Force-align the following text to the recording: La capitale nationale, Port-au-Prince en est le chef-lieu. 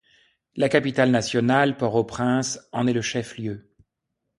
La 0.55 0.67
capitale 0.67 1.11
nationale, 1.11 1.77
Port-au-Prince 1.77 2.59
en 2.71 2.87
est 2.87 2.93
le 2.93 3.03
chef-lieu. 3.03 3.69